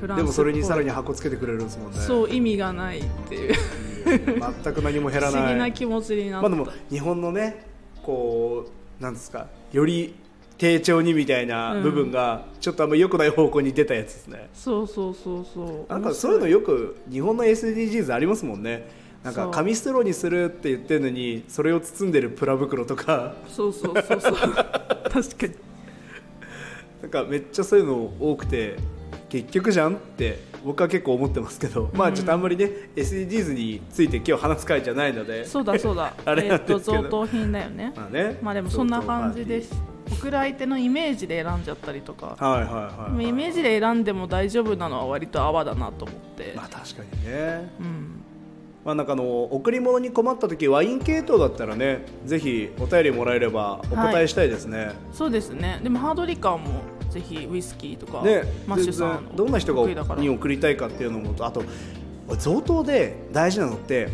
[0.02, 2.00] フランスでもそれにさらに箱つけてくれるんですもんね。
[2.00, 3.56] そう意味がないっていう。
[4.04, 7.66] 全く何も減ら不思議なない気持ちになった、まあでも日本のね
[8.04, 8.66] こ
[9.00, 10.14] うなんですかより
[10.58, 15.92] 丁重にみたいな部分がちょっとあんま良くない方向に出たやつですね、そうそうそうそう。
[15.92, 18.88] なんかそういうのよく日本の SDGs ありますもんね
[19.24, 23.36] なんか紙ストローにするって言ってるのにそれを包んでるプラ袋とか。
[23.48, 24.34] そうそうそうそう。
[25.10, 25.56] 確かに。
[27.02, 28.78] なんかめっちゃそういうの多くて
[29.30, 35.46] 結局じゃんって僕は結構思ってますけど、まあちょっとあんまりね SDGs について今日話す会じゃないので。
[35.46, 36.14] そうだそうだ。
[36.26, 37.04] あれえっとなんですけど。
[37.04, 37.94] 贈答品だよね。
[37.96, 38.40] まあね。
[38.42, 39.74] まあでもそんな感じです。
[40.12, 42.36] 送る相手のイメージで選んじゃったりとか。
[42.38, 47.72] はいはいはい、はい、イメージで選んでも大丈夫なのは割と泡だなと思って、まあ確かにね。
[47.80, 48.23] うん
[48.86, 55.80] まあなんかあの贈り物に困った時ワイン系統だったらねぜひお便りもらえればお答えしたいですね、そうですね。
[55.84, 61.64] でもハードリカーもぜひウイスキーとか、ねマッシュさんどんな人がに送りたいかっていうのもあと
[62.38, 64.10] 贈答で大事なのって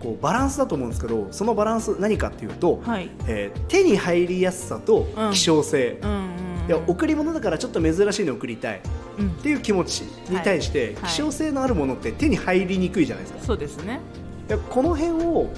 [0.00, 3.10] こうバランスだと思うんですけどそのバランス何かっていうと、はい。
[3.26, 5.30] えー手に入りやすさとうん。
[5.32, 8.76] 希少性、うんうんうんいや贈り物だからちょっと珍しいの送りたい。
[8.76, 8.80] っ
[9.18, 9.30] うん。
[9.30, 11.10] ていう気持ちに対して、はい。
[11.10, 14.00] 希少性のあるものって手に入りにくいじゃないですか、そうですね。
[14.48, 15.50] いやこの辺を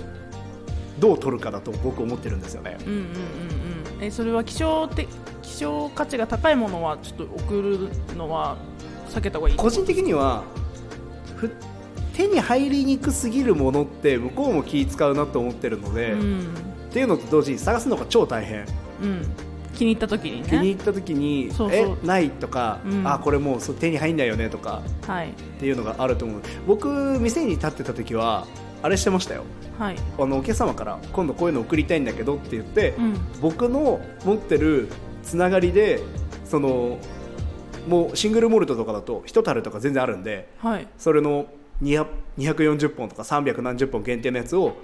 [0.98, 2.78] どう取るかだと僕思ってるんですよね。
[2.86, 3.06] うんうんうんう
[4.00, 4.04] ん。
[4.04, 5.08] えそれは希少的
[5.42, 8.56] 希少価値が高いものはちょっと送るのは
[9.10, 10.44] 避けた方がいい個人的には
[11.36, 11.50] ふ
[12.14, 16.54] 手に入りにくすぎるものって向こうも気使うなと思ってるので、っうん。
[16.92, 18.64] ていうのと同時に探すのが超大変、
[19.02, 19.26] うん
[19.80, 20.48] 気に入った時にね。
[20.48, 21.98] 気に入った時にそうそう。
[22.02, 23.06] えないとか、うん。
[23.06, 25.30] あこれもうそう手に入んないよねとかはい。
[25.30, 26.42] っていうのがあると思う。
[26.66, 28.46] 僕店に立ってた時は
[28.82, 29.44] あれしてましたよ。
[29.78, 29.96] はい。
[30.18, 33.18] あのお客様から今度こういうの送りたいんだけどって言って、うん。
[33.40, 34.88] 僕の持ってる
[35.22, 36.02] つながりで
[36.44, 36.98] その
[37.88, 40.86] もうシングルモルトとかだと一樽とか全然あるんではい。
[40.98, 41.46] それの
[41.82, 42.06] 200
[42.38, 44.76] 240本とか300何十本限定のやつを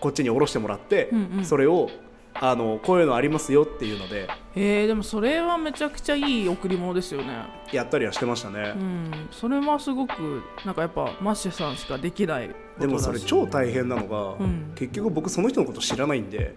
[0.00, 1.44] こっちに下ろしてもらって、うんうん。
[1.44, 1.88] それを
[2.34, 7.44] あのこういうのありますよっていうのでえー、でもそれはめちゃくちゃいい贈り物ですよね。
[7.72, 8.74] やったりはしてましたね。
[8.76, 9.10] う、ん。
[9.30, 14.72] それはすごくなんかやっぱマッシュさんしかできないでもそれ超大変なのが、うん。
[14.74, 16.54] 結局僕その人のこと知らないんで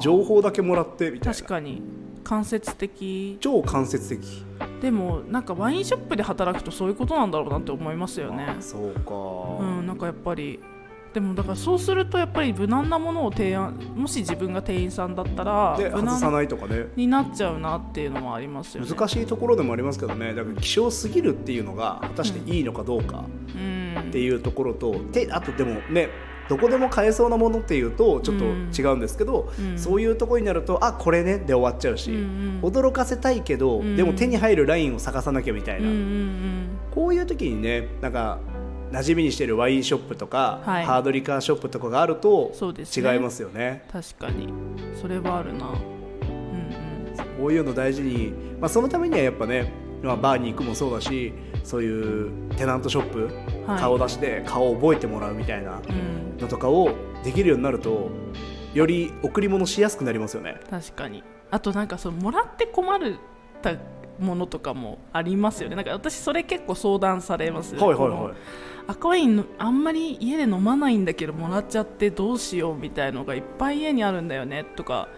[0.00, 1.34] 情報だけもらってみたいな。
[1.34, 1.82] 確かに。
[2.22, 3.38] 間接的。
[3.40, 4.44] 超間接的。
[4.80, 8.54] でもなんかワインショップで働くとそういうことなんだろうなって思いますよね。
[8.58, 9.14] あそうか、
[9.64, 10.60] うんなんかやっぱり
[11.12, 16.86] でもだからそうするとやっぱり無難なものを提案もし自分が店員さんだったら無で外さ難ないとかね。
[16.96, 18.90] になっちゃうなっていうのもありますよね。
[18.90, 20.34] 難しいところでもありますけどね。
[20.34, 23.94] だから希少すぎるっていうのが果たしていいのかどうかうん。
[24.00, 26.08] っていうところと、であとでもね
[26.48, 29.78] どこでも買えそうなものっていうとちょっと違うんですけど、うん。
[29.78, 32.60] そういうところになるとあこれねで終わっちゃうし、うんうん。
[32.62, 33.96] 驚かせたいけど、うん。
[33.96, 36.68] でも手に入るラインを探さなきゃみたいな、うんうんうん。
[36.90, 38.38] こういう時にねなんか
[38.92, 40.84] 馴染みにしてるワインショップとか、はい。
[40.84, 43.84] ハードリカーショップとかがあると違いますよね。
[43.90, 44.52] 確かに。
[45.00, 45.66] それはあるな。
[45.68, 45.92] うん
[47.38, 51.32] こういうの大事に、まあ、そのためにはやっぱね、まあ、バーに行くもそうだし
[51.64, 53.28] そういうテナントショップ、
[53.66, 53.80] はい。
[53.80, 55.94] 顔出して顔を覚えてもらうみたいなうん。
[55.94, 56.90] うんのとかを
[57.24, 58.10] できるようになると
[58.74, 60.56] より贈り物しやすくなりますよね。
[60.68, 61.22] 確かに。
[61.50, 63.16] あとなんかそのもらって困る
[63.60, 63.74] た
[64.18, 65.76] ものとかもありますよね。
[65.76, 68.32] なんか私それ結構相談されますはいはいはい。
[68.86, 75.08] 赤ワインのあんまり家で飲まないんだけどもらっちゃってどうしようみたいのがいっぱい家にあるんだよねとか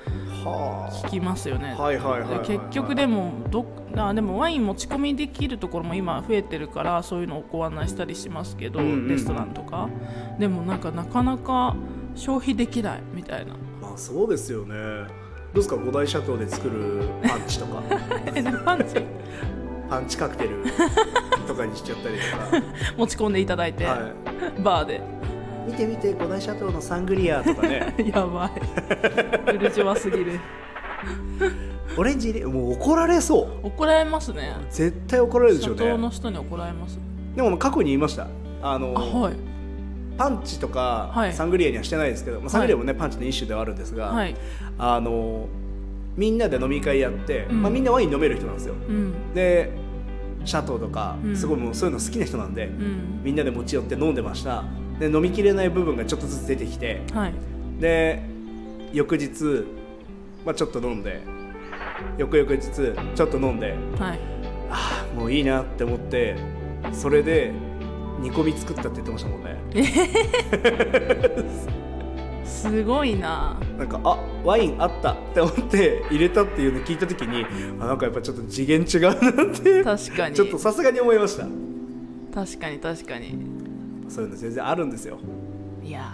[0.44, 1.76] は聞きますよね。
[2.44, 9.88] 結局でもどあでもワイン持ち込みできるところも今増えてるからそういうのをご案内したりしますけど、うんうんレストランとか。
[10.38, 11.76] でもなんかなかなか
[12.14, 13.54] 消費できないみたいな。
[13.80, 14.74] まあそうですよね。
[14.74, 15.76] どうですか？
[15.76, 17.82] 五大シャトーで作るパンチとか。
[18.34, 18.96] えパンチ
[19.88, 20.64] パンチカクテル
[21.46, 23.90] とかにしちゃったりと持ち込んでいただいて、か。
[23.90, 24.62] はい。
[24.62, 25.00] バーで。
[25.66, 27.94] 見て見て五大シャトーのサングリアとかね。
[28.12, 28.50] やばい。
[29.46, 30.40] ブルジョワすぎる。
[31.96, 33.66] オレンジ入れもう怒られそう。
[33.66, 34.56] 怒られますね。
[34.70, 36.98] 絶対怒られるでしょう社長のね人に怒られます。
[37.34, 38.26] でも過去に言いました。
[38.62, 39.34] あのあはい。
[40.16, 41.32] パンチとかはい。
[41.32, 44.34] サングリアにはしてないですけど、まあ、サングリアもね、パンチの一種ではあるんですが、はい。
[44.78, 45.46] あの
[46.16, 47.62] みんなで飲み会やって、うん。
[47.62, 48.74] まあ、みんなワイン飲める人なんですよ。
[48.88, 49.34] うん。
[49.34, 49.72] で
[50.44, 51.36] シャトーとかうん。
[51.36, 53.20] すごいもうそういうの好きな人なんで、うん。
[53.24, 54.64] みんなで持ち寄って飲んでました。
[54.98, 57.34] で飲みきれない部分がちょっとずつ出てきてはい。
[57.80, 58.22] で
[58.92, 59.64] 翌日、
[60.44, 61.20] まあ、ちょっと飲んで
[62.16, 64.20] 翌々日ちょっと飲んではい。
[64.70, 66.36] ああもういいなって思って
[66.92, 67.52] それで
[68.20, 69.56] 煮込み作ったって言ってましたもんね
[72.44, 73.58] すごいな。
[73.78, 75.12] なんかあワインあった。
[75.12, 77.44] って思って入れたっていうの聞いた時に
[77.80, 79.82] あなんかやっぱちょっと次元違うなって。
[79.84, 80.36] 確かに。
[80.36, 81.46] ちょっとさすがに思いました。
[82.34, 83.36] 確かに確かに。
[84.08, 85.18] そういうの全然あるんですよ。
[85.82, 86.12] いや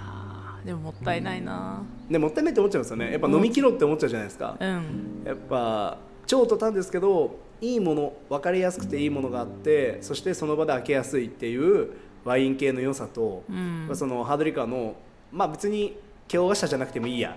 [0.62, 1.82] ーでももったいないな。
[2.10, 3.10] でもったいないって思っちゃうんですよね。
[3.12, 5.22] やっぱ飲み切ろうって思っちゃうじゃないですか、うん。
[5.24, 11.90] やっぱ超途端ですけどいいもの分かりやすくていいものがあってそしてその場で開けやすいっていう
[12.24, 13.86] ワイン系の良さと、うん。
[13.86, 14.96] まあそのハードリカーの
[15.32, 15.96] まあ別に
[16.30, 17.36] 京菓子じゃなくてもいいや。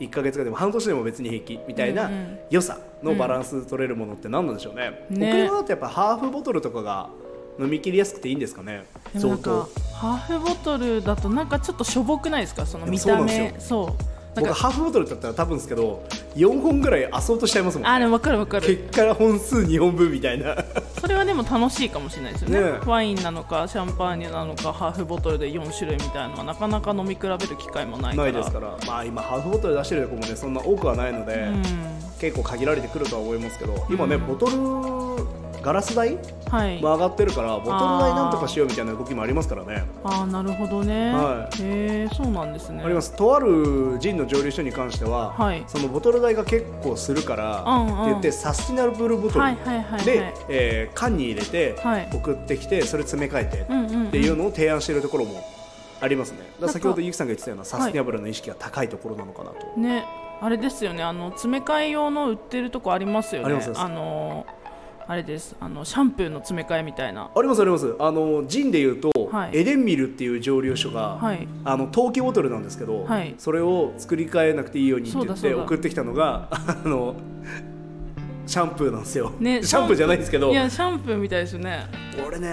[0.00, 2.38] 1か月かでも半年でも別に平気みたいなうんうん。
[2.50, 5.30] 良さのバランス取れるものって何なんでしょうね、ね。
[5.30, 7.08] 沖縄だとやっぱハーフボトルとかが
[7.58, 8.84] 飲み切りやすくていいんですかね。
[9.16, 9.62] 相当。
[9.62, 12.66] かハーフボトルだとなんかちょっとしょぼくないですか？
[12.66, 13.54] その見た目。
[13.60, 16.02] そう僕ハーフボトルだったら多分ですけど
[16.34, 18.66] 4本ぐらい遊そうとしちゃいますもんあでも分かる分かる。
[18.66, 20.56] 結果本数2本分みたいな。
[21.00, 22.60] それはでも楽しいかもしれないですよね。
[22.60, 22.78] ね。
[22.86, 28.32] ワインなのかシャンパーニュなのかハーフボトルで4種類みたいなのはなかなか飲み比べる機会もないから。
[28.32, 28.76] ないですから。
[28.86, 31.62] まあ今ハーフボトル出してるとこもねそんな多くはないので、うん。
[32.18, 34.26] 結構限られてくるとは思いますけど今ね、うん。
[34.26, 36.18] ボトルガラス代
[36.50, 39.84] はい、も上がってるからボトル代なんとかしようみたいな動きもありますからね。
[40.04, 41.62] ああなるほどね、はい。
[41.62, 42.82] へえそうなんですね。
[42.84, 43.16] あります。
[43.16, 45.64] とあるジンの蒸留所に関しては、はい。
[45.66, 48.02] そのボトル代が結構するから、うんうん。
[48.02, 50.04] って言ってサスティナブルボトルはいはいはいはい。
[50.04, 52.08] で、えー缶に入れてはい。
[52.12, 54.06] 送ってきてそれ詰め替えてうんうんうん。
[54.08, 55.42] っていうのを提案しているところも
[56.00, 56.38] ありますね。
[56.38, 60.04] だから先ほどゆきさんが言ってたようなサスティナブルの意識が高いところなのかなと、ね。
[60.40, 61.02] あれですよね。
[61.02, 63.46] あの詰め替え用の売ってるとこありますよね。
[63.46, 63.72] あります
[65.06, 65.54] あれです。
[65.60, 67.30] あのシャンプーの詰め替えみたいな。
[67.34, 67.94] ありますあります。
[67.98, 69.58] あのジンでいうと、はい。
[69.58, 71.46] エデンミルっていう蒸留所が、はい。
[71.64, 73.34] あの陶器ボトルなんですけど、はい。
[73.38, 77.16] それを作り変えなくていいようにって言って送ってきたのがあの
[78.46, 80.50] シャンプーなんですよ、ね シャンプーじゃないんですけど。
[80.50, 81.86] いやシャンプーみたいですよね。
[82.26, 82.50] 俺ね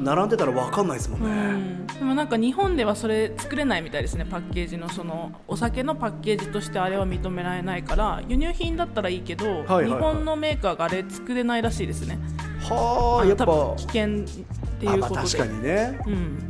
[0.00, 1.86] 並んでたら分かんないですもんうね、ん。
[1.86, 12.18] でもなんか日本ではそれ作れないみたいですねパッケージのそのお酒のパッケージとしてあれは認められないから輸入品だったらいいけど、はいはい日本のメーカーがあれ作れないらしいですね。
[12.60, 13.46] はあやっぱ。
[13.76, 15.20] 危険っていうことで。
[15.20, 16.00] あまあ確かにね。
[16.06, 16.49] うん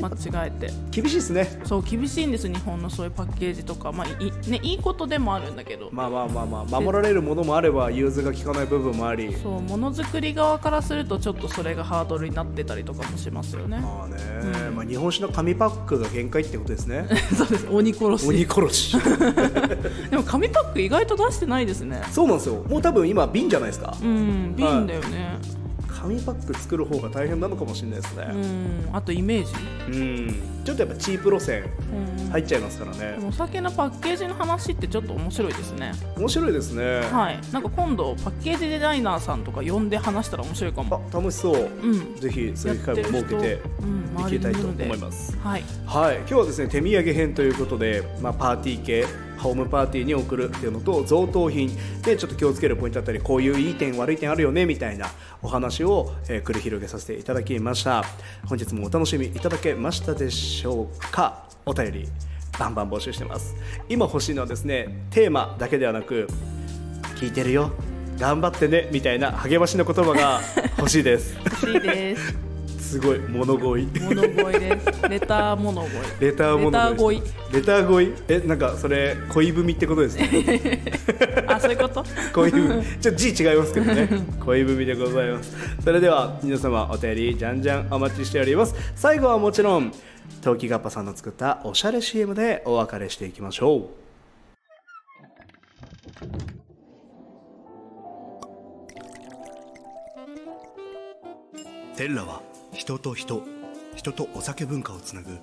[0.00, 0.72] 間違えて。
[0.90, 1.60] 厳しいですね。
[1.64, 6.80] そう厳しいんです日本のそういうパッケージとか、まあいいね、いいことでもあるんだけど、まあまあまあまあ。
[6.80, 9.34] 守られるものもあれば融通が効かない部分もあり。
[9.34, 13.78] そうものづくり側からするとちょっとそれがハードルになってたりとかもしますよね。
[13.80, 14.16] まあね、
[14.74, 17.06] まあ日本酒の紙パックが限界ってことですね。
[17.36, 17.66] そうです。
[17.70, 18.28] 鬼殺し。
[18.28, 18.96] 鬼殺し。
[20.10, 22.02] でも紙パック意外と出してないですね。
[22.10, 22.64] そうなんですよ。
[22.68, 23.96] もう多分今瓶じゃないですか。
[24.02, 25.38] うん瓶だよね、
[26.06, 28.28] 紙パック作る方が大変なのかもしれないですね。
[28.32, 28.36] う
[28.92, 28.96] ん。
[28.96, 29.52] あとイメージ、
[29.90, 31.64] うん、ちょっとやっぱチープ路線
[32.18, 32.30] うん。
[32.30, 35.92] 入っちゃいますからでねもお酒のパッケージの話ってちょっと面白いですね。
[36.16, 37.40] 面白いですね、はい。
[37.52, 41.08] なんか今度パッケージデザイナーさんとか呼んで話したら面白いかも。
[41.12, 42.16] あ楽しそう、うん。
[42.16, 43.60] ぜひそういう機会も設けて
[44.34, 46.16] いきたいと思います、はいはい。
[46.18, 49.06] 今日はですね手土産編ということで、まあ、パーティー系
[49.38, 51.70] ホームパーティーに送るっていうのと贈答品。
[52.02, 55.06] でちょっと気をつけるポイントだったりこういういい点悪い点あるよねみたいな
[55.42, 58.04] お話を、えー繰り広げさせていただきました。
[58.46, 61.48] 本日もお楽しみいただけましたでしょうか？
[61.64, 62.08] お便り
[62.58, 63.54] バンバン募集してます。
[63.88, 66.28] 今欲しいのはですねテーマだけではなく
[67.16, 67.72] 聞いてるよ。
[68.18, 70.40] 頑張ってねみたいな励ましの言葉が
[70.78, 71.36] 欲しいです。
[71.44, 72.45] 欲しいです。
[72.86, 73.18] すごい。
[73.18, 74.00] 物乞い。
[74.00, 75.08] 物乞いです。
[75.08, 76.20] レター物乞い。
[76.20, 77.22] レター物レター乞い。
[77.52, 78.14] レター乞い。
[78.28, 80.24] えなんかそれ恋文ってことですか？
[81.56, 82.04] あそういうこと？
[82.34, 82.82] 恋文。
[83.00, 84.08] ちょっと字違いますけどね。
[84.44, 85.56] 恋文でございます。
[85.82, 88.74] それでは皆様お便りじゃんじゃんお待ちしております。
[88.94, 89.92] 最後はもちろん
[90.42, 94.06] 陶器ガッパさんの作ったおしゃれ CM でお別れしていきましょう。
[101.96, 102.42] テッラは
[102.76, 103.42] 人と人
[103.94, 105.38] 人とお酒文化をつなぐ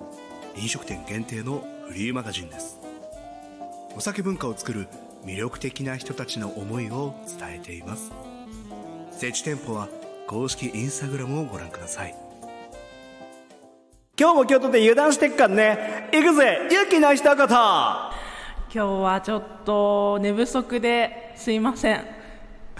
[0.56, 2.78] 飲食店限定のフリーマガジンです。
[3.96, 4.86] お酒文化を作る
[5.24, 8.12] 魅力的な人たちの思いを伝えています。
[9.10, 9.88] 設置店舗は
[10.28, 12.14] 公式インスタグラムをご覧ください。
[14.16, 16.08] 今日も京都で油断してっかんね。
[16.12, 18.10] 行くぜ勇気の一言今
[18.70, 22.04] 日はちょっと寝不足ですいません。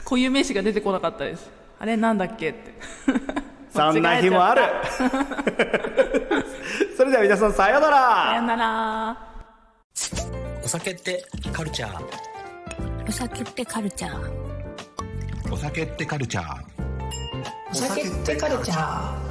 [0.05, 1.51] 固有名詞が出てこなかったです。
[1.81, 2.73] あれなんだっけって
[3.75, 4.63] そんな日もある。
[6.97, 7.97] それでは皆さんさようなら。
[8.31, 9.17] さよなら。
[10.63, 12.01] お酒ってカルチャー。
[13.09, 15.53] お酒ってカルチャー。
[15.53, 16.63] お酒ってカルチャー。
[17.73, 19.24] お酒ってカルチャー